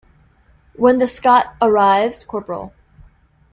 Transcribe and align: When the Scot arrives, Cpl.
When 0.77 0.97
the 0.97 1.05
Scot 1.05 1.55
arrives, 1.61 2.25
Cpl. 2.25 2.71